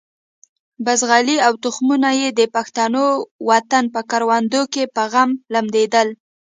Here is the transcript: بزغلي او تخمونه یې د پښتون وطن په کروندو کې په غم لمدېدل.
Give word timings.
بزغلي 0.85 1.37
او 1.47 1.53
تخمونه 1.65 2.09
یې 2.19 2.29
د 2.39 2.41
پښتون 2.55 2.95
وطن 3.49 3.83
په 3.93 4.01
کروندو 4.09 4.61
کې 4.73 4.83
په 4.95 5.03
غم 5.11 5.29
لمدېدل. 5.53 6.07